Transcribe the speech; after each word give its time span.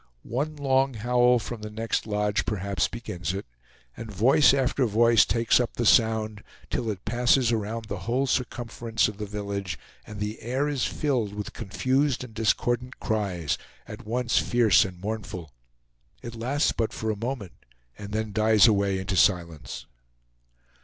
One 0.23 0.55
long 0.55 0.93
loud 0.93 1.01
howl 1.03 1.37
from 1.37 1.61
the 1.61 1.69
next 1.69 2.07
lodge 2.07 2.43
perhaps 2.43 2.87
begins 2.87 3.35
it, 3.35 3.45
and 3.95 4.09
voice 4.11 4.51
after 4.51 4.87
voice 4.87 5.25
takes 5.25 5.59
up 5.59 5.73
the 5.75 5.85
sound 5.85 6.41
till 6.71 6.89
it 6.89 7.05
passes 7.05 7.51
around 7.51 7.85
the 7.85 7.99
whole 7.99 8.25
circumference 8.25 9.07
of 9.07 9.17
the 9.19 9.27
village, 9.27 9.77
and 10.07 10.19
the 10.19 10.41
air 10.41 10.67
is 10.67 10.85
filled 10.85 11.35
with 11.35 11.53
confused 11.53 12.23
and 12.23 12.33
discordant 12.33 12.99
cries, 12.99 13.59
at 13.87 14.03
once 14.03 14.39
fierce 14.39 14.85
and 14.85 14.99
mournful. 14.99 15.51
It 16.23 16.33
lasts 16.33 16.71
but 16.71 16.93
for 16.93 17.11
a 17.11 17.15
moment 17.15 17.53
and 17.95 18.11
then 18.11 18.33
dies 18.33 18.65
away 18.65 18.97
into 18.97 19.15
silence. 19.15 19.85